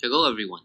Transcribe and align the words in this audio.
Hello, 0.00 0.30
everyone. 0.30 0.62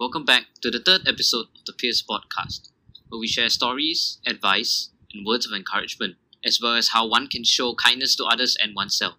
Welcome 0.00 0.24
back 0.24 0.46
to 0.62 0.70
the 0.70 0.80
third 0.80 1.02
episode 1.06 1.48
of 1.54 1.66
the 1.66 1.74
Pierce 1.74 2.02
Podcast, 2.02 2.70
where 3.10 3.18
we 3.18 3.26
share 3.26 3.50
stories, 3.50 4.18
advice, 4.26 4.88
and 5.12 5.26
words 5.26 5.44
of 5.44 5.52
encouragement, 5.52 6.16
as 6.42 6.58
well 6.58 6.74
as 6.74 6.88
how 6.88 7.06
one 7.06 7.26
can 7.28 7.44
show 7.44 7.74
kindness 7.74 8.16
to 8.16 8.24
others 8.24 8.56
and 8.58 8.74
oneself. 8.74 9.16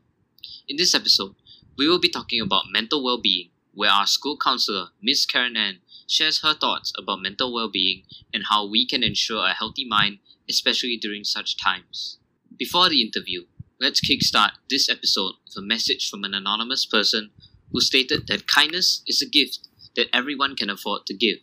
In 0.68 0.77
this 0.77 0.95
episode, 0.95 1.36
we 1.77 1.88
will 1.88 2.00
be 2.00 2.09
talking 2.09 2.41
about 2.41 2.71
mental 2.71 3.04
well 3.04 3.21
being, 3.21 3.52
where 3.75 3.91
our 3.91 4.07
school 4.07 4.38
counselor, 4.38 4.88
Miss 5.04 5.23
Karen 5.27 5.55
Ann, 5.55 5.81
shares 6.07 6.41
her 6.41 6.55
thoughts 6.55 6.91
about 6.97 7.21
mental 7.21 7.54
well 7.54 7.70
being 7.70 8.05
and 8.33 8.45
how 8.49 8.67
we 8.67 8.88
can 8.88 9.04
ensure 9.04 9.45
a 9.45 9.54
healthy 9.54 9.85
mind, 9.85 10.17
especially 10.49 10.97
during 10.97 11.23
such 11.23 11.57
times. 11.57 12.17
Before 12.57 12.89
the 12.89 13.04
interview, 13.04 13.43
let's 13.79 14.01
kickstart 14.01 14.54
this 14.71 14.89
episode 14.89 15.36
with 15.46 15.57
a 15.57 15.61
message 15.61 16.10
from 16.10 16.24
an 16.24 16.33
anonymous 16.33 16.88
person 16.88 17.29
who 17.73 17.82
stated 17.82 18.27
that 18.27 18.47
kindness 18.47 19.01
is 19.07 19.21
a 19.21 19.29
gift 19.29 19.68
that 19.95 20.07
everyone 20.14 20.55
can 20.55 20.69
afford 20.69 21.05
to 21.07 21.14
give. 21.14 21.39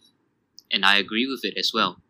And 0.72 0.84
I 0.84 0.96
agree 0.96 1.26
with 1.26 1.44
it 1.44 1.58
as 1.58 1.72
well. 1.74 2.00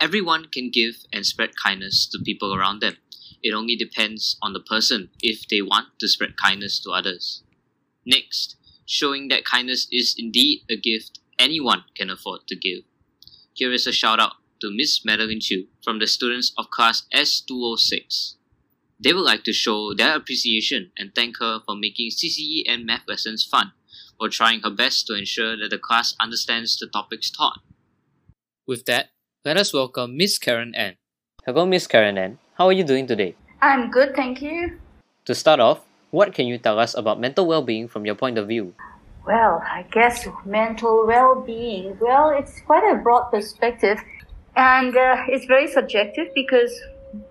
Everyone 0.00 0.46
can 0.46 0.70
give 0.70 1.04
and 1.12 1.26
spread 1.26 1.56
kindness 1.56 2.06
to 2.06 2.22
people 2.24 2.54
around 2.54 2.80
them. 2.80 2.96
It 3.42 3.52
only 3.52 3.76
depends 3.76 4.36
on 4.40 4.52
the 4.52 4.60
person 4.60 5.10
if 5.20 5.46
they 5.48 5.60
want 5.60 5.88
to 5.98 6.08
spread 6.08 6.36
kindness 6.36 6.78
to 6.80 6.90
others. 6.90 7.42
Next, 8.06 8.56
showing 8.86 9.28
that 9.28 9.44
kindness 9.44 9.88
is 9.90 10.14
indeed 10.16 10.62
a 10.70 10.76
gift 10.76 11.18
anyone 11.38 11.84
can 11.96 12.10
afford 12.10 12.46
to 12.48 12.56
give. 12.56 12.84
Here 13.52 13.72
is 13.72 13.86
a 13.86 13.92
shout 13.92 14.20
out 14.20 14.34
to 14.60 14.70
Miss 14.70 15.04
Madeline 15.04 15.40
Chu 15.40 15.66
from 15.84 15.98
the 15.98 16.06
students 16.06 16.52
of 16.56 16.70
class 16.70 17.02
S206. 17.14 18.34
They 19.00 19.12
would 19.12 19.24
like 19.24 19.44
to 19.44 19.52
show 19.52 19.94
their 19.94 20.16
appreciation 20.16 20.90
and 20.98 21.14
thank 21.14 21.38
her 21.38 21.60
for 21.64 21.76
making 21.76 22.10
CCE 22.10 22.64
and 22.66 22.84
math 22.84 23.06
lessons 23.06 23.44
fun, 23.44 23.70
while 24.16 24.28
trying 24.28 24.60
her 24.62 24.70
best 24.70 25.06
to 25.06 25.14
ensure 25.14 25.56
that 25.56 25.70
the 25.70 25.78
class 25.78 26.16
understands 26.18 26.76
the 26.76 26.88
topics 26.88 27.30
taught. 27.30 27.60
With 28.66 28.86
that, 28.86 29.10
let 29.44 29.56
us 29.56 29.72
welcome 29.72 30.16
Miss 30.16 30.36
Karen 30.36 30.74
Ann. 30.74 30.96
Hello, 31.46 31.64
Miss 31.64 31.86
Karen 31.86 32.18
Ann. 32.18 32.38
How 32.54 32.66
are 32.66 32.72
you 32.72 32.82
doing 32.82 33.06
today? 33.06 33.36
I'm 33.62 33.88
good, 33.88 34.16
thank 34.16 34.42
you. 34.42 34.80
To 35.26 35.34
start 35.34 35.60
off, 35.60 35.86
what 36.10 36.34
can 36.34 36.48
you 36.48 36.58
tell 36.58 36.80
us 36.80 36.96
about 36.96 37.20
mental 37.20 37.46
well 37.46 37.62
being 37.62 37.86
from 37.86 38.04
your 38.04 38.16
point 38.16 38.36
of 38.36 38.48
view? 38.48 38.74
Well, 39.24 39.62
I 39.64 39.86
guess 39.92 40.26
mental 40.44 41.06
well 41.06 41.40
being, 41.40 41.96
well, 42.00 42.30
it's 42.30 42.60
quite 42.62 42.82
a 42.82 42.96
broad 42.96 43.30
perspective 43.30 43.98
and 44.56 44.96
uh, 44.96 45.22
it's 45.28 45.46
very 45.46 45.70
subjective 45.70 46.28
because 46.34 46.72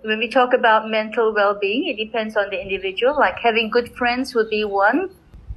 when 0.02 0.20
we 0.20 0.28
talk 0.28 0.54
about 0.54 0.90
mental 0.90 1.34
well-being, 1.34 1.88
it 1.88 1.98
depends 1.98 2.36
on 2.36 2.50
the 2.50 2.62
individual. 2.62 3.16
Like 3.16 3.38
having 3.40 3.70
good 3.70 3.96
friends 3.96 4.34
would 4.36 4.50
be 4.50 4.64
one, 4.66 5.10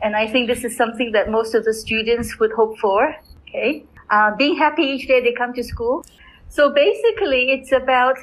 and 0.03 0.17
I 0.17 0.27
think 0.27 0.49
this 0.49 0.65
is 0.65 0.77
something 0.77 1.13
that 1.13 1.31
most 1.31 1.55
of 1.55 1.65
the 1.65 1.75
students 1.75 2.39
would 2.39 2.53
hope 2.53 2.79
for. 2.79 3.15
Okay, 3.49 3.85
uh, 4.11 4.35
being 4.37 4.57
happy 4.57 4.83
each 4.83 5.09
day 5.09 5.21
they 5.21 5.33
come 5.33 5.53
to 5.55 5.63
school. 5.63 6.05
So 6.49 6.73
basically, 6.73 7.51
it's 7.51 7.73
about 7.73 8.19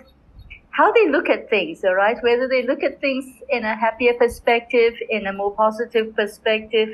how 0.71 0.91
they 0.91 1.09
look 1.09 1.29
at 1.29 1.49
things. 1.49 1.83
All 1.83 1.95
right, 1.95 2.17
whether 2.21 2.47
they 2.47 2.63
look 2.63 2.83
at 2.83 3.01
things 3.01 3.25
in 3.49 3.63
a 3.65 3.75
happier 3.75 4.13
perspective, 4.13 4.93
in 5.09 5.27
a 5.27 5.33
more 5.33 5.53
positive 5.53 6.15
perspective. 6.15 6.89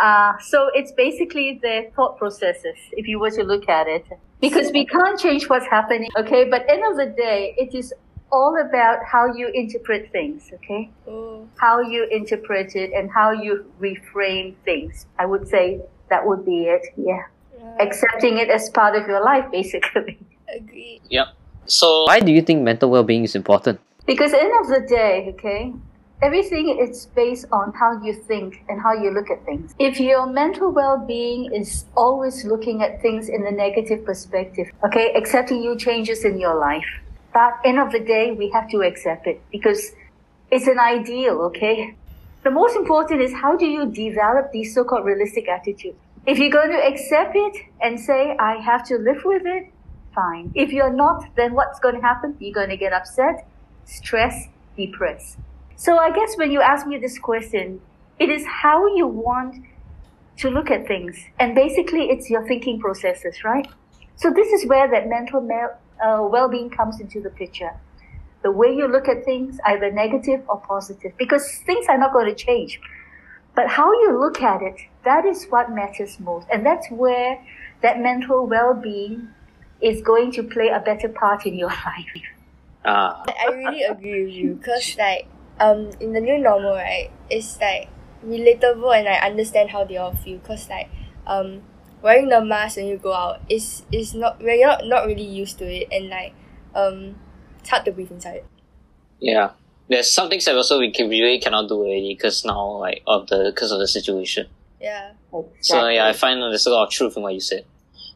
Uh, 0.00 0.36
so 0.38 0.70
it's 0.74 0.90
basically 0.90 1.60
their 1.62 1.88
thought 1.90 2.18
processes, 2.18 2.76
if 2.92 3.06
you 3.06 3.20
were 3.20 3.30
to 3.30 3.44
look 3.44 3.68
at 3.68 3.86
it, 3.86 4.04
because 4.40 4.72
we 4.72 4.84
can't 4.84 5.20
change 5.20 5.48
what's 5.48 5.66
happening. 5.66 6.10
Okay, 6.18 6.48
but 6.50 6.68
end 6.68 6.82
of 6.90 6.96
the 6.96 7.06
day, 7.16 7.54
it 7.56 7.72
is 7.74 7.94
all 8.32 8.56
about 8.60 9.04
how 9.04 9.32
you 9.32 9.48
interpret 9.48 10.10
things, 10.12 10.50
okay? 10.54 10.90
Oh. 11.06 11.48
How 11.56 11.80
you 11.80 12.06
interpret 12.10 12.74
it 12.74 12.92
and 12.92 13.10
how 13.10 13.30
you 13.30 13.70
reframe 13.80 14.54
things. 14.64 15.06
I 15.18 15.26
would 15.26 15.48
say 15.48 15.80
that 16.10 16.26
would 16.26 16.44
be 16.44 16.64
it, 16.64 16.86
yeah. 16.96 17.26
Yeah, 17.58 17.76
Accepting 17.80 18.38
it 18.38 18.50
as 18.50 18.70
part 18.70 18.96
of 18.96 19.06
your 19.06 19.22
life, 19.22 19.50
basically. 19.50 20.18
agree. 20.54 21.00
Yep. 21.08 21.28
So, 21.66 22.04
why 22.04 22.20
do 22.20 22.32
you 22.32 22.42
think 22.42 22.62
mental 22.62 22.90
well 22.90 23.04
being 23.04 23.24
is 23.24 23.34
important? 23.34 23.80
Because 24.06 24.34
end 24.34 24.52
of 24.60 24.68
the 24.68 24.86
day, 24.86 25.32
okay, 25.34 25.72
everything 26.22 26.78
is 26.78 27.06
based 27.14 27.46
on 27.52 27.72
how 27.72 28.02
you 28.02 28.12
think 28.12 28.64
and 28.68 28.80
how 28.80 28.92
you 28.92 29.10
look 29.10 29.30
at 29.30 29.44
things. 29.44 29.74
If 29.78 29.98
your 30.00 30.26
mental 30.26 30.70
well-being 30.70 31.52
is 31.54 31.86
always 31.96 32.44
looking 32.44 32.82
at 32.82 33.00
things 33.00 33.28
in 33.28 33.46
a 33.46 33.50
negative 33.50 34.04
perspective, 34.04 34.68
okay, 34.84 35.12
accepting 35.14 35.60
new 35.60 35.76
changes 35.76 36.24
in 36.24 36.38
your 36.38 36.58
life, 36.58 36.86
but 37.34 37.58
end 37.64 37.80
of 37.80 37.92
the 37.92 38.00
day, 38.00 38.30
we 38.30 38.48
have 38.50 38.70
to 38.70 38.82
accept 38.82 39.26
it 39.26 39.42
because 39.50 39.90
it's 40.50 40.68
an 40.68 40.78
ideal, 40.78 41.42
okay? 41.42 41.96
The 42.44 42.50
most 42.50 42.76
important 42.76 43.20
is 43.20 43.32
how 43.32 43.56
do 43.56 43.66
you 43.66 43.86
develop 43.86 44.52
these 44.52 44.72
so-called 44.72 45.04
realistic 45.04 45.48
attitudes? 45.48 45.98
If 46.26 46.38
you're 46.38 46.50
going 46.50 46.70
to 46.70 46.78
accept 46.78 47.32
it 47.34 47.56
and 47.82 47.98
say, 47.98 48.36
I 48.38 48.56
have 48.56 48.86
to 48.86 48.96
live 48.96 49.22
with 49.24 49.42
it, 49.44 49.72
fine. 50.14 50.52
If 50.54 50.72
you're 50.72 50.92
not, 50.92 51.24
then 51.34 51.54
what's 51.54 51.80
going 51.80 51.96
to 51.96 52.00
happen? 52.00 52.36
You're 52.38 52.54
going 52.54 52.70
to 52.70 52.76
get 52.76 52.92
upset, 52.92 53.46
stressed, 53.84 54.48
depressed. 54.76 55.38
So 55.76 55.98
I 55.98 56.10
guess 56.12 56.36
when 56.36 56.52
you 56.52 56.60
ask 56.60 56.86
me 56.86 56.98
this 56.98 57.18
question, 57.18 57.80
it 58.18 58.30
is 58.30 58.46
how 58.46 58.86
you 58.94 59.08
want 59.08 59.64
to 60.38 60.50
look 60.50 60.70
at 60.70 60.86
things. 60.86 61.18
And 61.40 61.54
basically, 61.54 62.10
it's 62.10 62.30
your 62.30 62.46
thinking 62.46 62.78
processes, 62.78 63.42
right? 63.44 63.66
So 64.16 64.30
this 64.30 64.48
is 64.52 64.66
where 64.66 64.88
that 64.88 65.08
mental 65.08 65.40
mel- 66.00 66.24
uh, 66.24 66.28
well-being 66.28 66.70
comes 66.70 67.00
into 67.00 67.20
the 67.20 67.30
picture. 67.30 67.70
The 68.42 68.50
way 68.50 68.68
you 68.68 68.86
look 68.86 69.08
at 69.08 69.24
things, 69.24 69.58
either 69.64 69.90
negative 69.90 70.42
or 70.48 70.60
positive, 70.60 71.12
because 71.18 71.60
things 71.64 71.86
are 71.88 71.98
not 71.98 72.12
going 72.12 72.26
to 72.26 72.34
change. 72.34 72.80
But 73.54 73.68
how 73.68 73.92
you 73.92 74.18
look 74.18 74.42
at 74.42 74.62
it, 74.62 74.80
that 75.04 75.24
is 75.24 75.46
what 75.46 75.70
matters 75.70 76.18
most. 76.20 76.46
And 76.52 76.66
that's 76.66 76.90
where 76.90 77.42
that 77.82 78.00
mental 78.00 78.46
well-being 78.46 79.28
is 79.80 80.02
going 80.02 80.32
to 80.32 80.42
play 80.42 80.68
a 80.68 80.80
better 80.80 81.08
part 81.08 81.46
in 81.46 81.54
your 81.54 81.68
life. 81.86 82.22
Ah, 82.84 83.22
I 83.26 83.52
really 83.52 83.82
agree 83.82 84.24
with 84.24 84.34
you 84.34 84.54
because 84.56 84.96
like 84.98 85.26
um 85.58 85.90
in 86.00 86.12
the 86.12 86.20
new 86.20 86.36
normal 86.36 86.74
right 86.74 87.10
it's 87.30 87.58
like 87.58 87.88
relatable 88.26 88.94
and 88.94 89.08
I 89.08 89.24
understand 89.24 89.70
how 89.70 89.84
they 89.84 89.96
all 89.96 90.14
feel 90.14 90.38
because 90.38 90.68
like 90.68 90.90
um 91.26 91.62
wearing 92.04 92.28
the 92.28 92.44
mask 92.44 92.76
when 92.76 92.86
you 92.86 92.98
go 92.98 93.14
out 93.14 93.40
is 93.48 93.82
is 93.90 94.12
not 94.14 94.38
we're 94.40 94.60
not 94.60 94.84
not 94.84 95.06
really 95.06 95.24
used 95.24 95.56
to 95.58 95.64
it 95.64 95.88
and 95.90 96.10
like 96.10 96.34
um 96.76 97.16
it's 97.58 97.70
hard 97.70 97.84
to 97.86 97.92
breathe 97.92 98.12
inside. 98.12 98.44
yeah. 99.18 99.52
There's 99.88 100.10
some 100.10 100.30
things 100.30 100.46
that 100.46 100.56
also 100.56 100.78
we 100.78 100.90
can 100.92 101.10
really 101.10 101.38
cannot 101.38 101.68
do 101.68 101.74
already 101.74 102.14
because 102.14 102.42
now, 102.42 102.78
like, 102.80 103.02
of 103.06 103.26
the 103.28 103.52
because 103.54 103.70
of 103.70 103.78
the 103.78 103.86
situation. 103.86 104.48
Yeah. 104.80 105.12
So 105.60 105.88
yeah, 105.88 106.06
I 106.06 106.14
find 106.14 106.40
there's 106.40 106.64
a 106.64 106.70
lot 106.70 106.86
of 106.86 106.90
truth 106.90 107.18
in 107.18 107.22
what 107.22 107.34
you 107.34 107.40
said. 107.40 107.66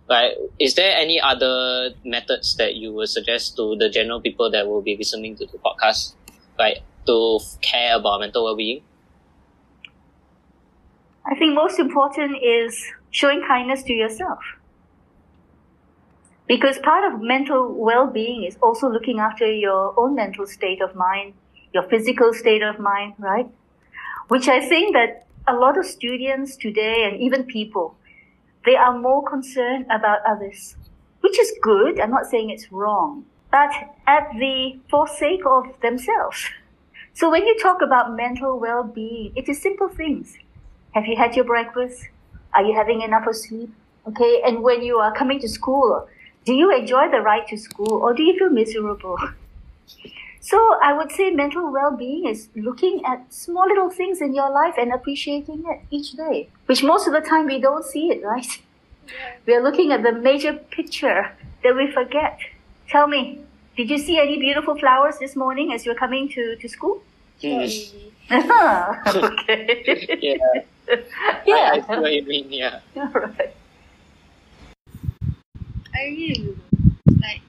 Like, 0.08 0.32
is 0.58 0.76
there 0.76 0.96
any 0.96 1.20
other 1.20 1.90
methods 2.06 2.56
that 2.56 2.76
you 2.76 2.94
would 2.94 3.10
suggest 3.10 3.56
to 3.56 3.76
the 3.76 3.90
general 3.90 4.18
people 4.18 4.50
that 4.50 4.66
will 4.66 4.80
be 4.80 4.96
listening 4.96 5.36
to 5.36 5.44
the 5.44 5.58
podcast, 5.58 6.14
like 6.58 6.78
to 7.06 7.38
care 7.60 7.96
about 7.96 8.20
mental 8.20 8.44
well-being? 8.44 8.80
I 11.26 11.34
think 11.38 11.52
most 11.54 11.78
important 11.78 12.36
is 12.42 12.80
showing 13.10 13.42
kindness 13.46 13.82
to 13.84 13.92
yourself. 13.92 14.40
Because 16.46 16.78
part 16.78 17.12
of 17.12 17.20
mental 17.20 17.74
well-being 17.74 18.44
is 18.44 18.56
also 18.62 18.88
looking 18.88 19.18
after 19.18 19.50
your 19.50 19.92
own 19.98 20.14
mental 20.14 20.46
state 20.46 20.80
of 20.80 20.94
mind, 20.94 21.34
your 21.74 21.82
physical 21.84 22.32
state 22.32 22.62
of 22.62 22.78
mind, 22.78 23.14
right? 23.18 23.48
Which 24.28 24.48
I 24.48 24.66
think 24.66 24.94
that 24.94 25.26
a 25.46 25.54
lot 25.54 25.78
of 25.78 25.86
students 25.86 26.56
today 26.56 27.04
and 27.04 27.20
even 27.20 27.44
people, 27.44 27.96
they 28.64 28.76
are 28.76 28.98
more 28.98 29.22
concerned 29.28 29.86
about 29.90 30.20
others, 30.26 30.76
which 31.20 31.38
is 31.38 31.52
good. 31.62 32.00
I'm 32.00 32.10
not 32.10 32.26
saying 32.26 32.50
it's 32.50 32.72
wrong, 32.72 33.24
but 33.50 33.70
at 34.06 34.30
the 34.38 34.78
forsake 34.90 35.44
of 35.46 35.80
themselves. 35.80 36.48
So 37.12 37.30
when 37.30 37.46
you 37.46 37.58
talk 37.58 37.82
about 37.82 38.14
mental 38.14 38.58
well-being, 38.58 39.32
it 39.36 39.48
is 39.48 39.60
simple 39.60 39.88
things. 39.88 40.36
Have 40.92 41.06
you 41.06 41.16
had 41.16 41.36
your 41.36 41.44
breakfast? 41.44 42.08
Are 42.54 42.64
you 42.64 42.74
having 42.74 43.02
enough 43.02 43.26
of 43.26 43.36
sleep? 43.36 43.72
Okay, 44.06 44.42
and 44.44 44.62
when 44.62 44.82
you 44.82 44.96
are 44.98 45.14
coming 45.14 45.38
to 45.40 45.48
school, 45.48 46.08
do 46.44 46.54
you 46.54 46.74
enjoy 46.74 47.10
the 47.10 47.20
ride 47.20 47.46
to 47.48 47.56
school 47.58 47.92
or 48.02 48.14
do 48.14 48.22
you 48.22 48.38
feel 48.38 48.50
miserable? 48.50 49.18
So 50.40 50.78
I 50.82 50.92
would 50.92 51.10
say 51.12 51.30
mental 51.30 51.70
well-being 51.70 52.26
is 52.26 52.48
looking 52.54 53.02
at 53.04 53.34
small 53.34 53.66
little 53.66 53.90
things 53.90 54.22
in 54.22 54.34
your 54.34 54.50
life 54.50 54.74
and 54.78 54.92
appreciating 54.92 55.64
it 55.68 55.80
each 55.90 56.12
day, 56.12 56.48
which 56.66 56.82
most 56.82 57.06
of 57.06 57.12
the 57.12 57.20
time 57.20 57.46
we 57.46 57.58
don't 57.58 57.84
see 57.84 58.08
it, 58.10 58.24
right? 58.24 58.46
We 59.46 59.54
are 59.54 59.62
looking 59.62 59.92
at 59.92 60.02
the 60.02 60.12
major 60.12 60.54
picture 60.54 61.32
that 61.64 61.76
we 61.76 61.90
forget. 61.90 62.38
Tell 62.88 63.06
me, 63.08 63.40
did 63.76 63.90
you 63.90 63.98
see 63.98 64.18
any 64.18 64.38
beautiful 64.38 64.76
flowers 64.78 65.18
this 65.18 65.36
morning 65.36 65.72
as 65.72 65.84
you're 65.84 65.94
coming 65.94 66.28
to, 66.30 66.56
to 66.56 66.68
school? 66.68 67.02
Mm. 67.42 68.12
okay. 69.16 70.18
Yeah. 70.22 70.62
Yeah. 71.46 71.70
I, 71.72 71.76
I 71.76 71.80
see 71.80 72.00
what 72.00 72.12
you 72.12 72.22
mean, 72.22 72.52
yeah. 72.52 72.80
All 72.96 73.06
right. 73.08 73.54
I 75.94 76.00
agree 76.00 76.28
with 76.30 76.38
you. 76.38 76.58
Like 77.20 77.42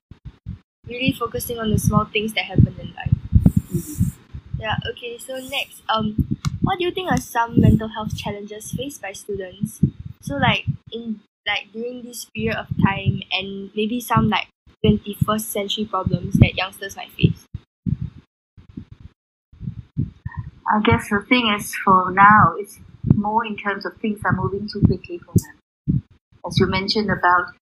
really 0.88 1.12
focusing 1.18 1.60
on 1.60 1.72
the 1.72 1.80
small 1.80 2.06
things 2.06 2.34
that 2.34 2.46
happen 2.46 2.76
in 2.80 2.94
life. 2.96 3.14
Yeah, 4.60 4.76
okay, 4.92 5.18
so 5.18 5.38
next, 5.38 5.82
um 5.90 6.38
what 6.62 6.78
do 6.78 6.86
you 6.86 6.92
think 6.92 7.12
are 7.12 7.18
some 7.18 7.60
mental 7.60 7.88
health 7.88 8.16
challenges 8.18 8.72
faced 8.72 9.02
by 9.02 9.14
students? 9.14 9.80
So 10.22 10.36
like 10.36 10.66
in 10.92 11.22
like 11.48 11.72
during 11.72 12.04
this 12.04 12.26
period 12.26 12.58
of 12.58 12.68
time 12.84 13.22
and 13.32 13.72
maybe 13.76 14.00
some 14.00 14.30
like 14.30 14.48
21st 14.84 15.42
century 15.42 15.86
problems 15.86 16.36
that 16.36 16.56
youngsters 16.56 16.96
might 16.96 17.12
face? 17.12 17.46
I 20.72 20.80
guess 20.84 21.10
the 21.10 21.26
thing 21.28 21.52
is 21.58 21.74
for 21.84 22.12
now, 22.12 22.54
it's 22.60 22.80
more 23.19 23.45
in 23.45 23.57
terms 23.57 23.86
of 23.86 23.95
things 23.98 24.19
are 24.25 24.33
moving 24.33 24.68
too 24.68 24.81
quickly 24.81 25.19
for 25.19 25.33
them. 25.36 26.04
As 26.45 26.57
you 26.57 26.68
mentioned 26.68 27.12
about 27.12 27.54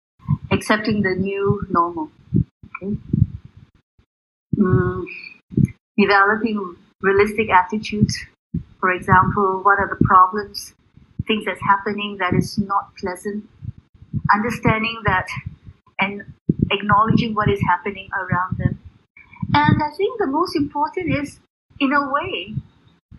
accepting 0.50 1.02
the 1.02 1.14
new 1.14 1.66
normal. 1.70 2.10
Okay. 2.82 2.96
Mm, 4.58 5.04
developing 5.98 6.76
realistic 7.00 7.50
attitudes. 7.50 8.16
For 8.80 8.92
example, 8.92 9.60
what 9.62 9.78
are 9.78 9.88
the 9.88 10.04
problems, 10.04 10.74
things 11.26 11.44
that's 11.44 11.62
happening 11.62 12.18
that 12.18 12.34
is 12.34 12.58
not 12.58 12.94
pleasant. 12.96 13.48
Understanding 14.32 15.00
that 15.04 15.26
and 15.98 16.22
acknowledging 16.70 17.34
what 17.34 17.50
is 17.50 17.60
happening 17.68 18.08
around 18.12 18.58
them. 18.58 18.78
And 19.54 19.82
I 19.82 19.90
think 19.96 20.18
the 20.18 20.26
most 20.26 20.56
important 20.56 21.16
is, 21.16 21.38
in 21.80 21.92
a 21.92 22.12
way, 22.12 22.54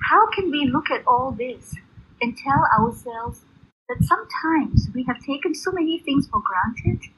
how 0.10 0.30
can 0.32 0.52
we 0.52 0.70
look 0.72 0.92
at 0.92 1.06
all 1.08 1.32
this 1.32 1.76
and 2.22 2.38
tell 2.38 2.68
ourselves 2.78 3.42
that 3.90 4.04
sometimes 4.04 4.90
we 4.94 5.04
have 5.04 5.20
taken 5.20 5.56
so 5.56 5.72
many 5.72 6.00
things 6.00 6.28
for 6.28 6.42
granted 6.42 7.10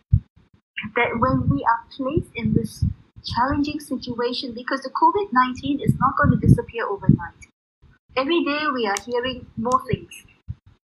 that 0.95 1.19
when 1.19 1.49
we 1.49 1.65
are 1.65 1.83
placed 1.95 2.31
in 2.35 2.53
this 2.53 2.85
challenging 3.25 3.79
situation, 3.79 4.53
because 4.53 4.81
the 4.81 4.89
COVID 4.89 5.29
19 5.31 5.81
is 5.81 5.93
not 5.99 6.15
going 6.17 6.39
to 6.39 6.47
disappear 6.47 6.87
overnight. 6.87 7.47
Every 8.15 8.43
day 8.43 8.65
we 8.73 8.87
are 8.87 8.95
hearing 9.05 9.47
more 9.57 9.81
things. 9.91 10.25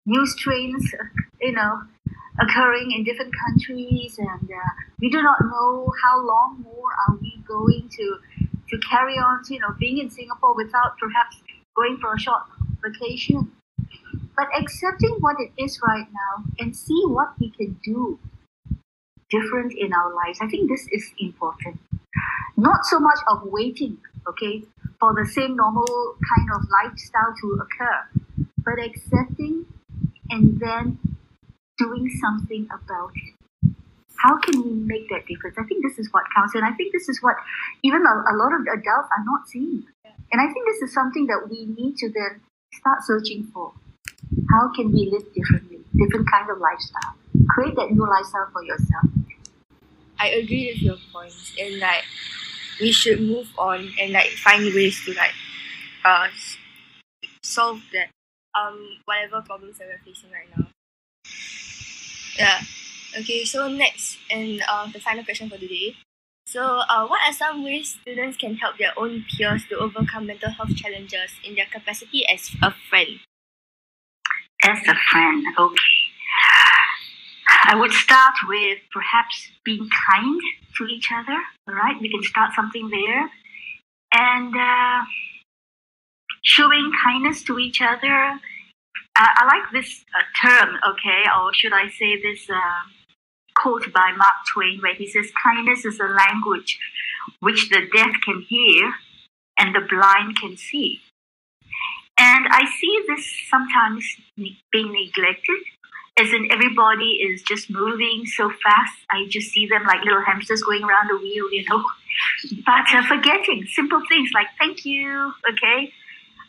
New 0.06 0.26
strains, 0.26 0.90
you 1.40 1.52
know, 1.52 1.82
occurring 2.40 2.92
in 2.92 3.04
different 3.04 3.32
countries, 3.46 4.18
and 4.18 4.50
uh, 4.50 4.70
we 5.00 5.10
do 5.10 5.22
not 5.22 5.38
know 5.42 5.92
how 6.02 6.18
long 6.18 6.62
more 6.62 6.90
are 7.08 7.16
we 7.20 7.42
going 7.46 7.88
to 7.96 8.18
to 8.70 8.78
carry 8.88 9.14
on, 9.14 9.42
you 9.48 9.60
know, 9.60 9.74
being 9.78 9.98
in 9.98 10.10
Singapore 10.10 10.54
without 10.54 10.96
perhaps 10.98 11.36
going 11.76 11.98
for 12.00 12.14
a 12.14 12.18
short 12.18 12.42
vacation. 12.82 13.52
But 14.36 14.48
accepting 14.58 15.16
what 15.20 15.36
it 15.38 15.52
is 15.62 15.80
right 15.86 16.06
now 16.12 16.44
and 16.58 16.76
see 16.76 17.02
what 17.06 17.38
we 17.38 17.50
can 17.50 17.78
do 17.84 18.18
different 19.30 19.72
in 19.76 19.92
our 19.92 20.14
lives. 20.14 20.38
I 20.40 20.48
think 20.48 20.68
this 20.68 20.86
is 20.90 21.12
important. 21.18 21.78
Not 22.56 22.84
so 22.84 22.98
much 23.00 23.18
of 23.28 23.42
waiting, 23.44 23.98
okay, 24.28 24.62
for 25.00 25.14
the 25.14 25.28
same 25.28 25.56
normal 25.56 25.86
kind 25.86 26.48
of 26.54 26.62
lifestyle 26.70 27.34
to 27.40 27.60
occur, 27.62 28.46
but 28.58 28.78
accepting 28.78 29.66
and 30.30 30.60
then 30.60 30.98
doing 31.78 32.08
something 32.20 32.68
about 32.72 33.10
it. 33.14 33.74
How 34.16 34.38
can 34.38 34.62
we 34.62 34.70
make 34.70 35.08
that 35.10 35.26
difference? 35.26 35.56
I 35.58 35.64
think 35.64 35.84
this 35.84 35.98
is 35.98 36.08
what 36.12 36.24
counts, 36.34 36.54
and 36.54 36.64
I 36.64 36.72
think 36.72 36.92
this 36.92 37.08
is 37.08 37.18
what 37.20 37.36
even 37.82 38.02
a, 38.06 38.14
a 38.32 38.34
lot 38.36 38.54
of 38.54 38.62
adults 38.62 39.10
are 39.12 39.24
not 39.24 39.48
seeing. 39.48 39.84
And 40.32 40.40
I 40.40 40.52
think 40.52 40.66
this 40.66 40.88
is 40.88 40.94
something 40.94 41.26
that 41.26 41.48
we 41.50 41.66
need 41.66 41.96
to 41.98 42.08
then 42.08 42.40
start 42.72 43.00
searching 43.04 43.50
for. 43.52 43.72
How 44.50 44.72
can 44.74 44.92
we 44.92 45.10
live 45.10 45.24
differently, 45.34 45.80
different 45.96 46.30
kind 46.30 46.48
of 46.50 46.58
lifestyle? 46.58 47.14
Create 47.48 47.76
that 47.76 47.90
new 47.92 48.06
lifestyle 48.08 48.48
for 48.52 48.62
yourself. 48.64 49.04
I 50.18 50.28
agree 50.28 50.72
with 50.72 50.82
your 50.82 50.96
points, 51.12 51.54
and 51.60 51.78
like 51.80 52.04
we 52.80 52.92
should 52.92 53.20
move 53.20 53.48
on 53.58 53.92
and 54.00 54.12
like 54.12 54.30
find 54.30 54.64
ways 54.74 55.02
to 55.04 55.12
like 55.14 55.32
uh 56.04 56.28
solve 57.42 57.80
that 57.92 58.08
um 58.58 58.98
whatever 59.04 59.40
problems 59.42 59.78
that 59.78 59.86
we're 59.88 59.98
facing 60.04 60.30
right 60.30 60.48
now. 60.56 60.66
Yeah. 62.38 62.60
Okay, 63.18 63.44
so 63.44 63.68
next 63.68 64.18
and 64.30 64.60
uh, 64.68 64.86
the 64.92 65.00
final 65.00 65.24
question 65.24 65.48
for 65.48 65.56
today. 65.56 65.96
So, 66.46 66.82
uh, 66.88 67.06
what 67.06 67.20
are 67.26 67.32
some 67.32 67.64
ways 67.64 67.96
students 68.02 68.36
can 68.36 68.56
help 68.56 68.76
their 68.78 68.92
own 68.98 69.24
peers 69.30 69.64
to 69.70 69.78
overcome 69.78 70.26
mental 70.26 70.50
health 70.50 70.74
challenges 70.76 71.30
in 71.44 71.54
their 71.54 71.66
capacity 71.70 72.26
as 72.26 72.50
a 72.62 72.72
friend? 72.90 73.20
As 74.64 74.78
a 74.88 74.94
friend, 75.10 75.46
okay. 75.58 76.00
I 77.66 77.76
would 77.76 77.92
start 77.92 78.34
with 78.48 78.78
perhaps 78.92 79.50
being 79.64 79.88
kind 80.08 80.40
to 80.78 80.86
each 80.86 81.08
other. 81.14 81.38
All 81.68 81.74
right, 81.74 82.00
we 82.00 82.10
can 82.10 82.22
start 82.22 82.52
something 82.54 82.88
there, 82.88 83.30
and 84.12 84.54
uh, 84.56 85.04
showing 86.42 86.90
kindness 87.04 87.42
to 87.44 87.58
each 87.58 87.80
other 87.82 88.40
uh, 89.16 89.28
I 89.36 89.44
like 89.46 89.70
this 89.72 90.04
uh, 90.12 90.22
term, 90.46 90.76
okay, 90.88 91.22
or 91.38 91.54
should 91.54 91.72
I 91.72 91.88
say 91.88 92.20
this 92.20 92.50
uh, 92.50 92.82
quote 93.54 93.92
by 93.92 94.12
Mark 94.16 94.34
Twain, 94.52 94.80
where 94.80 94.94
he 94.94 95.06
says, 95.06 95.30
Kindness 95.40 95.84
is 95.84 96.00
a 96.00 96.04
language 96.04 96.78
which 97.38 97.68
the 97.70 97.82
deaf 97.94 98.10
can 98.24 98.44
hear 98.48 98.92
and 99.58 99.74
the 99.74 99.86
blind 99.88 100.36
can 100.40 100.56
see. 100.56 101.00
And 102.18 102.46
I 102.50 102.62
see 102.80 103.04
this 103.08 103.26
sometimes 103.50 104.04
being 104.36 104.92
neglected, 104.92 105.60
as 106.18 106.32
in 106.32 106.48
everybody 106.52 107.18
is 107.26 107.42
just 107.42 107.70
moving 107.70 108.24
so 108.26 108.50
fast. 108.62 108.94
I 109.10 109.26
just 109.28 109.50
see 109.50 109.66
them 109.66 109.84
like 109.84 110.04
little 110.04 110.22
hamsters 110.22 110.62
going 110.62 110.84
around 110.84 111.08
the 111.08 111.16
wheel, 111.16 111.52
you 111.52 111.64
know, 111.68 111.84
but 112.64 112.94
uh, 112.94 113.02
forgetting 113.06 113.66
simple 113.66 114.00
things 114.08 114.30
like 114.32 114.46
thank 114.58 114.84
you, 114.84 115.32
okay, 115.50 115.92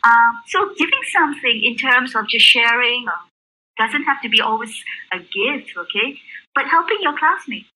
um, 0.06 0.40
so 0.46 0.70
giving 0.78 1.02
something 1.10 1.62
in 1.64 1.76
terms 1.76 2.14
of 2.14 2.28
just 2.28 2.46
sharing 2.46 3.06
uh, 3.08 3.26
doesn't 3.76 4.04
have 4.04 4.22
to 4.22 4.28
be 4.28 4.40
always 4.40 4.72
a 5.12 5.18
gift, 5.18 5.76
okay? 5.76 6.18
But 6.54 6.66
helping 6.66 6.98
your 7.00 7.18
classmates. 7.18 7.66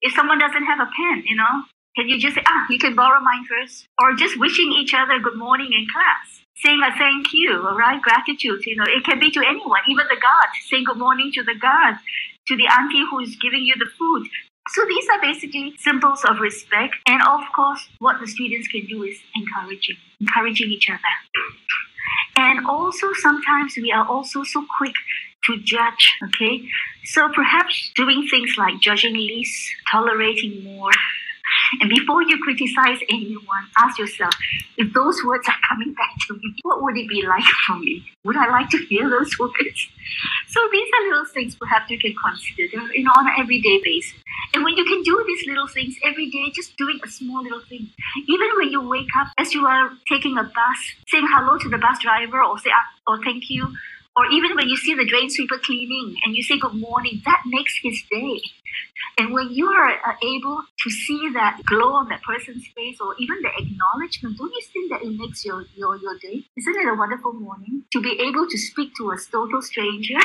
If 0.00 0.14
someone 0.14 0.38
doesn't 0.38 0.64
have 0.64 0.80
a 0.80 0.88
pen, 0.96 1.24
you 1.26 1.36
know, 1.36 1.64
can 1.96 2.08
you 2.08 2.18
just 2.18 2.36
say, 2.36 2.42
ah, 2.46 2.66
you 2.70 2.78
can 2.78 2.94
borrow 2.94 3.20
mine 3.20 3.44
first? 3.44 3.86
Or 4.00 4.14
just 4.14 4.38
wishing 4.38 4.72
each 4.72 4.94
other 4.94 5.18
good 5.18 5.36
morning 5.36 5.70
in 5.74 5.86
class. 5.92 6.40
Saying 6.64 6.80
a 6.84 6.96
thank 6.98 7.32
you, 7.32 7.66
all 7.66 7.76
right? 7.76 8.00
Gratitude, 8.02 8.66
you 8.66 8.76
know, 8.76 8.84
it 8.86 9.04
can 9.04 9.18
be 9.18 9.30
to 9.30 9.40
anyone, 9.40 9.80
even 9.88 10.06
the 10.08 10.20
guard, 10.20 10.48
saying 10.68 10.84
good 10.84 10.98
morning 10.98 11.30
to 11.34 11.42
the 11.42 11.54
guard, 11.54 11.96
to 12.48 12.56
the 12.56 12.66
auntie 12.66 13.04
who 13.10 13.20
is 13.20 13.36
giving 13.36 13.64
you 13.64 13.74
the 13.78 13.88
food. 13.98 14.28
So 14.68 14.84
these 14.86 15.08
are 15.08 15.20
basically 15.20 15.74
symbols 15.78 16.24
of 16.24 16.38
respect. 16.38 16.96
And 17.06 17.22
of 17.22 17.40
course, 17.56 17.88
what 17.98 18.20
the 18.20 18.26
students 18.26 18.68
can 18.68 18.86
do 18.86 19.02
is 19.04 19.18
encouraging, 19.34 19.96
encouraging 20.20 20.70
each 20.70 20.88
other. 20.90 21.14
And 22.36 22.66
also 22.66 23.06
sometimes 23.14 23.74
we 23.76 23.90
are 23.90 24.06
also 24.06 24.44
so 24.44 24.64
quick 24.78 24.94
to 25.46 25.58
judge, 25.62 26.14
okay? 26.24 26.68
So 27.04 27.28
perhaps 27.30 27.90
doing 27.94 28.28
things 28.30 28.54
like 28.58 28.80
judging 28.80 29.16
less, 29.16 29.68
tolerating 29.90 30.62
more, 30.62 30.90
and 31.80 31.88
before 31.88 32.22
you 32.22 32.38
criticize 32.42 32.98
anyone, 33.08 33.64
ask 33.78 33.98
yourself 33.98 34.34
if 34.76 34.92
those 34.92 35.16
words 35.24 35.46
are 35.48 35.60
coming 35.68 35.94
back 35.94 36.10
to 36.26 36.34
me, 36.34 36.54
what 36.62 36.82
would 36.82 36.96
it 36.96 37.08
be 37.08 37.22
like 37.26 37.44
for 37.66 37.78
me? 37.78 38.04
Would 38.24 38.36
I 38.36 38.50
like 38.50 38.68
to 38.70 38.78
hear 38.78 39.08
those 39.08 39.30
words? 39.38 39.88
So 40.48 40.60
these 40.72 40.88
are 40.94 41.08
little 41.08 41.26
things 41.32 41.54
perhaps 41.54 41.90
you 41.90 41.98
can 41.98 42.14
consider 42.14 42.64
you 42.94 43.04
know, 43.04 43.12
on 43.16 43.26
an 43.26 43.34
everyday 43.38 43.80
basis. 43.84 44.14
And 44.54 44.64
when 44.64 44.76
you 44.76 44.84
can 44.84 45.02
do 45.02 45.22
these 45.26 45.46
little 45.46 45.68
things 45.68 45.94
every 46.04 46.28
day, 46.30 46.50
just 46.52 46.76
doing 46.76 46.98
a 47.04 47.08
small 47.08 47.42
little 47.42 47.62
thing, 47.68 47.88
even 48.26 48.48
when 48.56 48.70
you 48.70 48.80
wake 48.80 49.14
up 49.18 49.28
as 49.38 49.54
you 49.54 49.64
are 49.66 49.92
taking 50.08 50.36
a 50.38 50.42
bus, 50.42 50.80
saying 51.08 51.26
hello 51.30 51.58
to 51.58 51.68
the 51.68 51.78
bus 51.78 51.98
driver 52.00 52.42
or 52.42 52.58
say 52.58 52.70
or 53.06 53.22
thank 53.22 53.44
you, 53.48 53.68
or 54.16 54.26
even 54.26 54.56
when 54.56 54.68
you 54.68 54.76
see 54.76 54.94
the 54.94 55.06
drain 55.06 55.30
sweeper 55.30 55.58
cleaning 55.62 56.16
and 56.24 56.34
you 56.34 56.42
say 56.42 56.58
good 56.58 56.74
morning, 56.74 57.22
that 57.24 57.42
makes 57.46 57.78
his 57.82 58.02
day. 58.10 58.40
And 59.18 59.32
when 59.32 59.50
you 59.50 59.66
are 59.66 59.90
uh, 59.90 60.16
able 60.22 60.62
to 60.82 60.90
see 60.90 61.30
that 61.34 61.60
glow 61.66 61.92
on 61.94 62.08
that 62.08 62.22
person's 62.22 62.66
face 62.74 62.98
or 63.00 63.14
even 63.18 63.36
the 63.42 63.50
acknowledgement, 63.58 64.38
don't 64.38 64.52
you 64.52 64.62
think 64.72 64.90
that 64.90 65.02
it 65.02 65.18
makes 65.18 65.44
your, 65.44 65.64
your, 65.76 65.96
your 65.96 66.18
day? 66.18 66.44
Isn't 66.56 66.76
it 66.76 66.88
a 66.88 66.94
wonderful 66.94 67.32
morning 67.32 67.84
to 67.92 68.00
be 68.00 68.18
able 68.20 68.46
to 68.48 68.58
speak 68.58 68.94
to 68.96 69.10
a 69.10 69.16
total 69.30 69.62
stranger? 69.62 70.14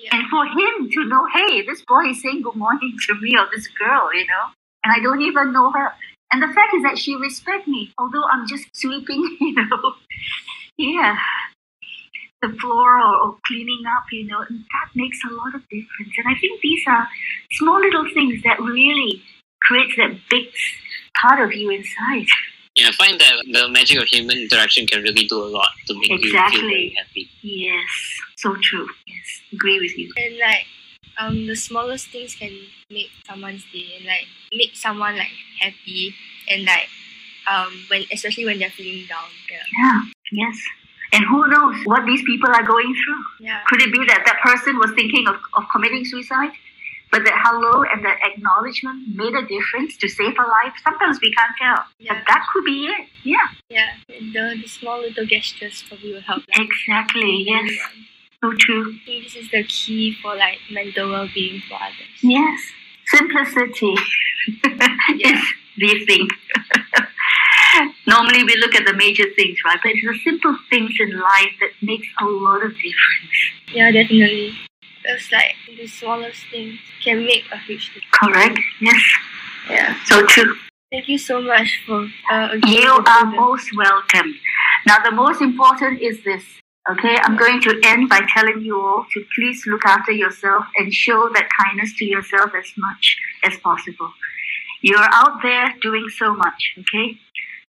Yeah. 0.00 0.16
And 0.16 0.28
for 0.30 0.46
him 0.46 0.90
to 0.92 1.04
know, 1.06 1.26
hey, 1.34 1.62
this 1.66 1.82
boy 1.82 2.10
is 2.10 2.22
saying 2.22 2.42
good 2.42 2.54
morning 2.54 2.96
to 3.08 3.14
me 3.20 3.34
or 3.36 3.48
this 3.52 3.66
girl, 3.66 4.14
you 4.14 4.26
know, 4.26 4.44
and 4.84 4.94
I 4.94 5.02
don't 5.02 5.20
even 5.22 5.52
know 5.52 5.72
her. 5.72 5.92
And 6.32 6.40
the 6.40 6.46
fact 6.54 6.72
is 6.76 6.84
that 6.84 6.98
she 6.98 7.16
respects 7.16 7.66
me, 7.66 7.92
although 7.98 8.22
I'm 8.30 8.46
just 8.46 8.68
sweeping, 8.74 9.36
you 9.40 9.54
know. 9.54 9.94
yeah 10.76 11.16
the 12.42 12.48
floor 12.60 13.00
or, 13.00 13.16
or, 13.16 13.36
cleaning 13.46 13.82
up, 13.96 14.04
you 14.12 14.26
know, 14.26 14.40
and 14.48 14.60
that 14.60 14.90
makes 14.94 15.18
a 15.28 15.34
lot 15.34 15.54
of 15.54 15.62
difference. 15.68 16.14
And 16.16 16.26
I 16.28 16.38
think 16.38 16.60
these 16.60 16.82
are 16.86 17.08
small 17.52 17.80
little 17.80 18.04
things 18.14 18.42
that 18.44 18.60
really 18.60 19.22
creates 19.62 19.96
that 19.96 20.16
big 20.30 20.46
part 21.20 21.40
of 21.40 21.52
you 21.52 21.70
inside. 21.70 22.26
Yeah, 22.76 22.88
I 22.88 22.92
find 22.92 23.20
that 23.20 23.32
the 23.52 23.68
magic 23.68 24.00
of 24.00 24.06
human 24.06 24.38
interaction 24.38 24.86
can 24.86 25.02
really 25.02 25.26
do 25.26 25.42
a 25.42 25.50
lot 25.50 25.70
to 25.88 25.94
make 25.94 26.10
exactly. 26.12 26.58
you 26.58 26.60
feel 26.60 26.70
very 26.70 26.96
happy. 26.96 27.30
Yes, 27.42 27.88
so 28.36 28.54
true. 28.62 28.86
Yes, 29.06 29.26
agree 29.52 29.80
with 29.80 29.98
you. 29.98 30.12
And 30.16 30.38
like, 30.38 30.66
um, 31.18 31.46
the 31.48 31.56
smallest 31.56 32.08
things 32.10 32.36
can 32.36 32.52
make 32.90 33.10
someone's 33.26 33.64
day 33.72 33.94
and 33.96 34.06
like 34.06 34.26
make 34.52 34.76
someone 34.76 35.16
like 35.16 35.32
happy 35.60 36.14
and 36.48 36.64
like, 36.64 36.88
um, 37.50 37.72
when 37.88 38.04
especially 38.12 38.44
when 38.44 38.60
they're 38.60 38.70
feeling 38.70 39.06
down. 39.08 39.26
Yeah. 39.50 39.58
Yeah. 39.82 40.02
Yes. 40.30 40.56
And 41.12 41.24
who 41.24 41.46
knows 41.48 41.76
what 41.84 42.04
these 42.06 42.22
people 42.24 42.50
are 42.50 42.62
going 42.62 42.94
through? 42.94 43.46
Yeah. 43.46 43.60
Could 43.66 43.80
it 43.82 43.92
be 43.92 44.04
that 44.06 44.22
that 44.26 44.40
person 44.42 44.78
was 44.78 44.90
thinking 44.92 45.26
of, 45.26 45.36
of 45.54 45.64
committing 45.72 46.04
suicide? 46.04 46.50
But 47.10 47.24
that 47.24 47.32
hello 47.42 47.84
and 47.90 48.04
that 48.04 48.18
acknowledgement 48.22 49.16
made 49.16 49.32
a 49.34 49.40
difference 49.46 49.96
to 49.96 50.08
save 50.08 50.34
a 50.38 50.42
life. 50.42 50.74
Sometimes 50.84 51.18
we 51.22 51.32
can't 51.32 51.52
tell. 51.58 51.84
Yeah. 51.98 52.12
But 52.14 52.24
that 52.28 52.44
could 52.52 52.64
be 52.66 52.84
it. 52.86 53.06
Yeah. 53.24 53.46
Yeah. 53.70 53.88
The, 54.08 54.60
the 54.60 54.68
small 54.68 55.00
little 55.00 55.24
gestures 55.24 55.82
probably 55.88 56.12
will 56.12 56.20
help. 56.20 56.42
Like, 56.54 56.68
Exactly. 56.68 57.44
Yes. 57.46 57.72
So 58.44 58.52
true. 58.58 58.92
I 58.94 59.04
think 59.06 59.24
this 59.24 59.36
is 59.36 59.50
the 59.50 59.64
key 59.64 60.14
for 60.20 60.36
like 60.36 60.58
mental 60.70 61.10
well-being 61.10 61.62
for 61.66 61.76
others. 61.76 62.20
Yes. 62.22 62.60
Simplicity 63.06 63.94
Yeah. 65.16 65.40
is 65.40 65.42
the 65.78 66.04
thing. 66.04 66.28
Normally 68.08 68.42
we 68.42 68.56
look 68.56 68.74
at 68.74 68.86
the 68.86 68.94
major 68.94 69.24
things, 69.36 69.58
right? 69.66 69.78
But 69.82 69.92
it's 69.92 70.06
the 70.06 70.18
simple 70.24 70.56
things 70.70 70.92
in 70.98 71.10
life 71.18 71.54
that 71.60 71.72
makes 71.82 72.08
a 72.22 72.24
lot 72.24 72.64
of 72.64 72.72
difference. 72.72 73.36
Yeah, 73.74 73.90
definitely. 73.90 74.54
It's 75.04 75.30
like 75.30 75.54
the 75.76 75.86
smallest 75.86 76.40
things 76.50 76.78
can 77.04 77.26
make 77.26 77.44
a 77.52 77.58
huge 77.58 77.88
difference. 77.88 78.06
Correct? 78.12 78.58
Yes. 78.80 79.02
Yeah. 79.68 80.04
So 80.06 80.24
true. 80.24 80.56
Thank 80.90 81.08
you 81.08 81.18
so 81.18 81.42
much 81.42 81.82
for 81.86 82.08
uh, 82.32 82.56
You 82.66 82.90
are 83.06 83.26
most 83.26 83.76
welcome. 83.76 84.34
Now, 84.86 85.00
the 85.04 85.10
most 85.10 85.42
important 85.42 86.00
is 86.00 86.24
this. 86.24 86.44
Okay, 86.90 87.18
I'm 87.22 87.36
going 87.36 87.60
to 87.60 87.78
end 87.84 88.08
by 88.08 88.20
telling 88.34 88.62
you 88.62 88.80
all 88.80 89.04
to 89.12 89.24
please 89.34 89.66
look 89.66 89.84
after 89.84 90.12
yourself 90.12 90.64
and 90.76 90.90
show 90.94 91.28
that 91.34 91.46
kindness 91.62 91.92
to 91.98 92.06
yourself 92.06 92.52
as 92.58 92.72
much 92.78 93.18
as 93.44 93.58
possible. 93.58 94.10
You're 94.80 95.08
out 95.12 95.42
there 95.42 95.74
doing 95.82 96.06
so 96.16 96.34
much, 96.34 96.72
okay? 96.78 97.18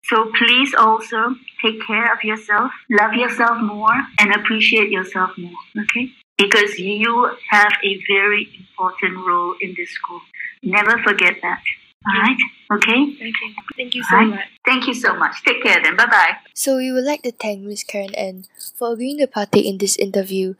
So 0.04 0.30
please 0.37 0.75
also 0.75 1.37
take 1.62 1.78
care 1.87 2.12
of 2.12 2.25
yourself, 2.25 2.71
love 2.90 3.14
yourself 3.14 3.61
more, 3.62 3.95
and 4.19 4.35
appreciate 4.35 4.90
yourself 4.90 5.30
more, 5.38 5.52
okay? 5.78 6.11
Because 6.38 6.78
you 6.78 7.30
have 7.50 7.73
a 7.85 8.00
very 8.09 8.49
important 8.59 9.16
role 9.26 9.54
in 9.61 9.75
this 9.76 9.90
school. 9.90 10.21
Never 10.62 10.99
forget 11.02 11.37
that. 11.42 11.62
All 12.07 12.23
right? 12.23 12.38
Okay? 12.73 13.00
Okay. 13.12 13.50
Thank 13.76 13.95
you 13.95 14.02
so 14.04 14.16
Right. 14.16 14.28
much. 14.28 14.49
Thank 14.64 14.87
you 14.87 14.95
so 14.95 15.14
much. 15.14 15.45
Take 15.45 15.62
care 15.62 15.80
then. 15.85 15.97
Bye 15.97 16.07
bye. 16.07 16.37
So 16.54 16.76
we 16.78 16.90
would 16.92 17.04
like 17.04 17.23
to 17.23 17.33
thank 17.33 17.61
Miss 17.61 17.85
Karen 17.85 18.14
Ann 18.14 18.45
for 18.78 18.92
agreeing 18.95 19.19
to 19.19 19.26
partake 19.26 19.66
in 19.66 19.76
this 19.76 19.97
interview 20.00 20.54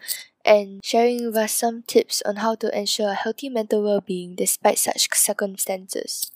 and 0.45 0.85
sharing 0.85 1.25
with 1.25 1.37
us 1.37 1.53
some 1.57 1.83
tips 1.89 2.21
on 2.27 2.37
how 2.45 2.55
to 2.57 2.69
ensure 2.77 3.11
a 3.11 3.15
healthy 3.15 3.49
mental 3.49 3.83
well-being 3.83 4.35
despite 4.37 4.79
such 4.79 5.09
circumstances. 5.15 6.31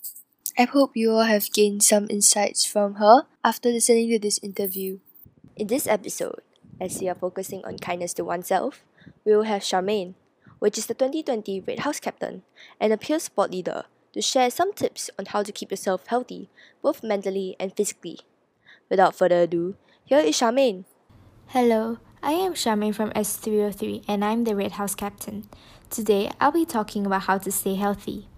I 0.57 0.63
hope 0.63 0.95
you 0.95 1.11
all 1.11 1.23
have 1.23 1.51
gained 1.51 1.83
some 1.83 2.07
insights 2.09 2.65
from 2.65 2.95
her 2.95 3.23
after 3.43 3.67
listening 3.67 4.09
to 4.11 4.19
this 4.19 4.39
interview. 4.41 4.99
In 5.57 5.67
this 5.67 5.85
episode, 5.85 6.39
as 6.79 6.97
we 7.01 7.09
are 7.09 7.15
focusing 7.15 7.59
on 7.65 7.77
kindness 7.77 8.13
to 8.13 8.23
oneself, 8.23 8.81
we 9.25 9.35
will 9.35 9.43
have 9.43 9.63
Charmaine, 9.63 10.13
which 10.59 10.77
is 10.77 10.85
the 10.85 10.93
2020 10.93 11.59
Red 11.67 11.79
House 11.79 11.99
captain 11.99 12.43
and 12.79 12.93
a 12.93 12.97
peer 12.97 13.19
support 13.19 13.51
leader, 13.51 13.83
to 14.13 14.21
share 14.21 14.49
some 14.49 14.71
tips 14.71 15.09
on 15.19 15.25
how 15.25 15.43
to 15.43 15.51
keep 15.51 15.71
yourself 15.71 16.07
healthy, 16.07 16.49
both 16.81 17.03
mentally 17.03 17.57
and 17.59 17.75
physically. 17.75 18.21
Without 18.89 19.13
further 19.13 19.41
ado, 19.41 19.75
here 20.05 20.19
is 20.19 20.39
Charmaine. 20.39 20.85
Hello, 21.47 21.97
I 22.23 22.31
am 22.31 22.53
Charmaine 22.53 22.95
from 22.95 23.11
S303 23.11 24.05
and 24.07 24.23
I'm 24.23 24.45
the 24.45 24.55
Red 24.55 24.79
House 24.79 24.95
Captain. 24.95 25.49
Today, 25.89 26.31
I'll 26.39 26.53
be 26.53 26.63
talking 26.63 27.05
about 27.05 27.23
how 27.23 27.39
to 27.39 27.51
stay 27.51 27.75
healthy. 27.75 28.29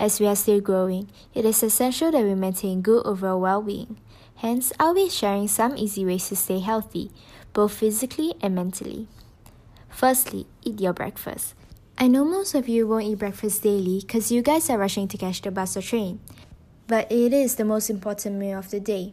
As 0.00 0.18
we 0.18 0.26
are 0.26 0.34
still 0.34 0.62
growing, 0.62 1.10
it 1.34 1.44
is 1.44 1.62
essential 1.62 2.10
that 2.10 2.24
we 2.24 2.34
maintain 2.34 2.80
good 2.80 3.04
overall 3.04 3.38
well 3.38 3.60
being. 3.60 3.98
Hence, 4.36 4.72
I'll 4.80 4.94
be 4.94 5.10
sharing 5.10 5.46
some 5.46 5.76
easy 5.76 6.06
ways 6.06 6.26
to 6.28 6.36
stay 6.36 6.60
healthy, 6.60 7.10
both 7.52 7.74
physically 7.74 8.32
and 8.40 8.54
mentally. 8.54 9.08
Firstly, 9.90 10.46
eat 10.62 10.80
your 10.80 10.94
breakfast. 10.94 11.54
I 11.98 12.08
know 12.08 12.24
most 12.24 12.54
of 12.54 12.66
you 12.66 12.86
won't 12.86 13.04
eat 13.04 13.18
breakfast 13.18 13.62
daily 13.62 14.00
because 14.00 14.32
you 14.32 14.40
guys 14.40 14.70
are 14.70 14.78
rushing 14.78 15.06
to 15.06 15.18
catch 15.18 15.42
the 15.42 15.50
bus 15.50 15.76
or 15.76 15.82
train, 15.82 16.20
but 16.86 17.12
it 17.12 17.34
is 17.34 17.56
the 17.56 17.66
most 17.66 17.90
important 17.90 18.36
meal 18.36 18.58
of 18.58 18.70
the 18.70 18.80
day. 18.80 19.12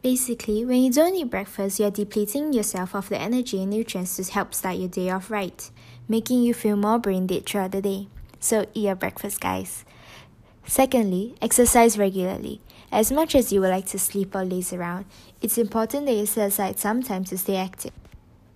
Basically, 0.00 0.64
when 0.64 0.80
you 0.84 0.92
don't 0.92 1.16
eat 1.16 1.28
breakfast, 1.28 1.80
you 1.80 1.86
are 1.86 1.90
depleting 1.90 2.52
yourself 2.52 2.94
of 2.94 3.08
the 3.08 3.20
energy 3.20 3.60
and 3.60 3.70
nutrients 3.70 4.14
to 4.14 4.32
help 4.32 4.54
start 4.54 4.76
your 4.76 4.88
day 4.88 5.10
off 5.10 5.28
right, 5.28 5.68
making 6.08 6.44
you 6.44 6.54
feel 6.54 6.76
more 6.76 7.00
brain 7.00 7.26
dead 7.26 7.46
throughout 7.46 7.72
the 7.72 7.82
day. 7.82 8.06
So, 8.38 8.66
eat 8.74 8.84
your 8.84 8.94
breakfast, 8.94 9.40
guys. 9.40 9.84
Secondly, 10.66 11.34
exercise 11.40 11.98
regularly. 11.98 12.60
As 12.92 13.12
much 13.12 13.34
as 13.34 13.52
you 13.52 13.60
would 13.60 13.70
like 13.70 13.86
to 13.86 13.98
sleep 13.98 14.34
or 14.34 14.44
laze 14.44 14.72
around, 14.72 15.06
it's 15.40 15.58
important 15.58 16.06
that 16.06 16.14
you 16.14 16.26
set 16.26 16.48
aside 16.48 16.78
some 16.78 17.02
time 17.02 17.24
to 17.24 17.38
stay 17.38 17.56
active. 17.56 17.92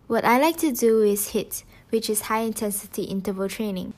What 0.06 0.24
I 0.24 0.38
like 0.38 0.56
to 0.58 0.72
do 0.72 1.02
is 1.02 1.28
HIIT, 1.28 1.64
which 1.90 2.10
is 2.10 2.22
high 2.22 2.40
intensity 2.40 3.04
interval 3.04 3.48
training. 3.48 3.94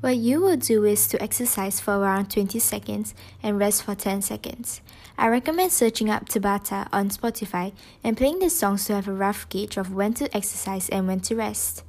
What 0.00 0.16
you 0.16 0.40
will 0.40 0.56
do 0.56 0.84
is 0.84 1.06
to 1.08 1.22
exercise 1.22 1.80
for 1.80 1.96
around 1.96 2.30
20 2.30 2.58
seconds 2.58 3.14
and 3.42 3.58
rest 3.58 3.84
for 3.84 3.94
10 3.94 4.20
seconds. 4.20 4.82
I 5.16 5.28
recommend 5.28 5.72
searching 5.72 6.10
up 6.10 6.28
Tabata 6.28 6.88
on 6.92 7.08
Spotify 7.08 7.72
and 8.02 8.16
playing 8.16 8.40
the 8.40 8.50
songs 8.50 8.84
to 8.86 8.94
have 8.94 9.08
a 9.08 9.12
rough 9.12 9.48
gauge 9.48 9.78
of 9.78 9.94
when 9.94 10.12
to 10.14 10.36
exercise 10.36 10.88
and 10.90 11.06
when 11.06 11.20
to 11.20 11.36
rest. 11.36 11.84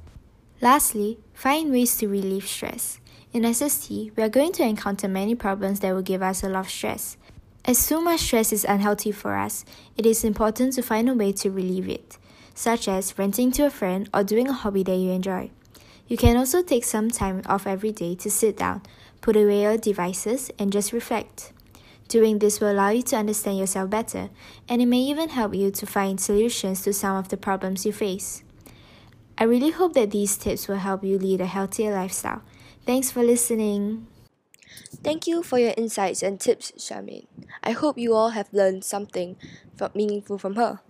Lastly, 0.62 1.18
find 1.34 1.70
ways 1.70 1.98
to 1.98 2.08
relieve 2.08 2.46
stress. 2.46 3.00
In 3.36 3.44
SST, 3.52 3.90
we 4.16 4.22
are 4.22 4.30
going 4.30 4.52
to 4.52 4.62
encounter 4.62 5.08
many 5.08 5.34
problems 5.34 5.80
that 5.80 5.92
will 5.92 6.00
give 6.00 6.22
us 6.22 6.42
a 6.42 6.48
lot 6.48 6.60
of 6.60 6.70
stress. 6.70 7.18
As 7.66 7.86
too 7.86 8.00
much 8.00 8.20
stress 8.20 8.50
is 8.50 8.64
unhealthy 8.64 9.12
for 9.12 9.36
us, 9.36 9.62
it 9.94 10.06
is 10.06 10.24
important 10.24 10.72
to 10.72 10.82
find 10.82 11.06
a 11.06 11.12
way 11.12 11.32
to 11.32 11.50
relieve 11.50 11.86
it, 11.86 12.16
such 12.54 12.88
as 12.88 13.18
renting 13.18 13.52
to 13.52 13.66
a 13.66 13.70
friend 13.70 14.08
or 14.14 14.24
doing 14.24 14.48
a 14.48 14.54
hobby 14.54 14.82
that 14.84 14.96
you 14.96 15.10
enjoy. 15.10 15.50
You 16.08 16.16
can 16.16 16.38
also 16.38 16.62
take 16.62 16.84
some 16.84 17.10
time 17.10 17.42
off 17.44 17.66
every 17.66 17.92
day 17.92 18.14
to 18.14 18.30
sit 18.30 18.56
down, 18.56 18.80
put 19.20 19.36
away 19.36 19.64
your 19.64 19.76
devices, 19.76 20.50
and 20.58 20.72
just 20.72 20.94
reflect. 20.94 21.52
Doing 22.08 22.38
this 22.38 22.58
will 22.58 22.72
allow 22.72 22.88
you 22.88 23.02
to 23.02 23.16
understand 23.16 23.58
yourself 23.58 23.90
better, 23.90 24.30
and 24.66 24.80
it 24.80 24.86
may 24.86 25.00
even 25.00 25.28
help 25.28 25.54
you 25.54 25.70
to 25.72 25.84
find 25.84 26.18
solutions 26.18 26.80
to 26.84 26.94
some 26.94 27.18
of 27.18 27.28
the 27.28 27.36
problems 27.36 27.84
you 27.84 27.92
face. 27.92 28.42
I 29.36 29.44
really 29.44 29.72
hope 29.72 29.92
that 29.92 30.12
these 30.12 30.38
tips 30.38 30.68
will 30.68 30.78
help 30.78 31.04
you 31.04 31.18
lead 31.18 31.42
a 31.42 31.46
healthier 31.46 31.92
lifestyle. 31.92 32.40
Thanks 32.86 33.10
for 33.10 33.22
listening. 33.22 34.06
Thank 35.02 35.26
you 35.26 35.42
for 35.42 35.58
your 35.58 35.74
insights 35.76 36.22
and 36.22 36.40
tips, 36.40 36.72
Charmaine. 36.78 37.26
I 37.62 37.72
hope 37.72 37.98
you 37.98 38.14
all 38.14 38.30
have 38.30 38.52
learned 38.52 38.84
something 38.84 39.36
meaningful 39.94 40.38
from 40.38 40.56
her. 40.56 40.80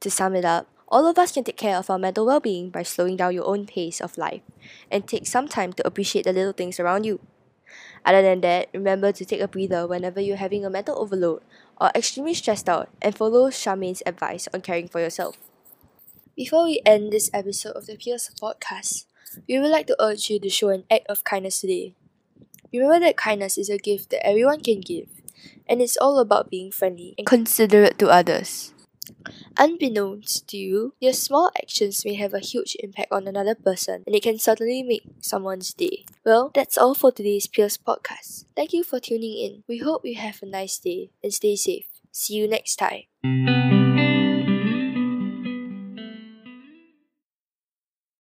To 0.00 0.10
sum 0.10 0.34
it 0.36 0.44
up, 0.44 0.68
all 0.88 1.06
of 1.06 1.18
us 1.18 1.32
can 1.32 1.44
take 1.44 1.56
care 1.56 1.76
of 1.76 1.90
our 1.90 1.98
mental 1.98 2.26
well 2.26 2.40
being 2.40 2.70
by 2.70 2.82
slowing 2.82 3.16
down 3.16 3.34
your 3.34 3.46
own 3.46 3.66
pace 3.66 4.00
of 4.00 4.18
life 4.18 4.42
and 4.90 5.06
take 5.06 5.26
some 5.26 5.48
time 5.48 5.72
to 5.74 5.86
appreciate 5.86 6.24
the 6.24 6.32
little 6.32 6.52
things 6.52 6.78
around 6.80 7.04
you. 7.04 7.20
Other 8.04 8.22
than 8.22 8.40
that, 8.42 8.68
remember 8.72 9.12
to 9.12 9.24
take 9.24 9.40
a 9.40 9.48
breather 9.48 9.86
whenever 9.86 10.20
you're 10.20 10.36
having 10.36 10.64
a 10.64 10.70
mental 10.70 10.98
overload 10.98 11.42
or 11.80 11.90
extremely 11.94 12.34
stressed 12.34 12.68
out 12.68 12.88
and 13.02 13.16
follow 13.16 13.50
Charmaine's 13.50 14.02
advice 14.06 14.48
on 14.54 14.60
caring 14.62 14.88
for 14.88 15.00
yourself. 15.00 15.36
Before 16.36 16.64
we 16.64 16.80
end 16.86 17.12
this 17.12 17.30
episode 17.34 17.72
of 17.76 17.86
the 17.86 17.96
Peers 17.96 18.30
Podcast, 18.40 19.06
we 19.48 19.58
would 19.58 19.70
like 19.70 19.86
to 19.88 19.96
urge 20.02 20.30
you 20.30 20.38
to 20.40 20.48
show 20.50 20.68
an 20.70 20.84
act 20.90 21.06
of 21.08 21.24
kindness 21.24 21.60
today. 21.60 21.94
Remember 22.72 23.00
that 23.00 23.16
kindness 23.16 23.58
is 23.58 23.70
a 23.70 23.78
gift 23.78 24.10
that 24.10 24.26
everyone 24.26 24.60
can 24.60 24.80
give, 24.80 25.08
and 25.68 25.80
it's 25.80 25.96
all 25.96 26.18
about 26.18 26.50
being 26.50 26.70
friendly 26.70 27.14
and 27.18 27.26
considerate 27.26 27.98
to 27.98 28.08
others. 28.08 28.72
Unbeknownst 29.58 30.48
to 30.48 30.56
you, 30.56 30.94
your 31.00 31.12
small 31.12 31.50
actions 31.56 32.04
may 32.04 32.14
have 32.14 32.34
a 32.34 32.40
huge 32.40 32.76
impact 32.80 33.12
on 33.12 33.26
another 33.26 33.54
person, 33.54 34.02
and 34.06 34.14
it 34.14 34.22
can 34.22 34.38
certainly 34.38 34.82
make 34.82 35.04
someone's 35.20 35.72
day. 35.74 36.04
Well, 36.24 36.50
that's 36.54 36.76
all 36.78 36.94
for 36.94 37.12
today's 37.12 37.46
Peers 37.46 37.78
podcast. 37.78 38.44
Thank 38.54 38.72
you 38.72 38.84
for 38.84 39.00
tuning 39.00 39.38
in. 39.38 39.64
We 39.68 39.78
hope 39.78 40.02
you 40.04 40.16
have 40.16 40.42
a 40.42 40.46
nice 40.46 40.78
day 40.78 41.10
and 41.22 41.32
stay 41.32 41.56
safe. 41.56 41.86
See 42.12 42.34
you 42.34 42.48
next 42.48 42.76
time. 42.76 43.04